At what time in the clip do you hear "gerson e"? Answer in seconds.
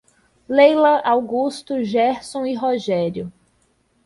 1.83-2.55